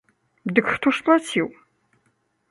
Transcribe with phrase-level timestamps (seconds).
[0.59, 1.47] Дык хто ж плаціў?